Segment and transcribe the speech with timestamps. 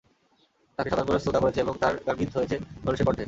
[0.79, 2.55] তাঁকে সাধারণ মানুষ শ্রদ্ধা করেছে এবং তাঁর গান গীত হয়েছে
[2.85, 3.19] মানুষের কণ্ঠে।